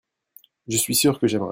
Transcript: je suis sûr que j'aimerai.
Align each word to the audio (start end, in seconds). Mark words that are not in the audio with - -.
je 0.67 0.77
suis 0.77 0.95
sûr 0.95 1.19
que 1.19 1.27
j'aimerai. 1.27 1.49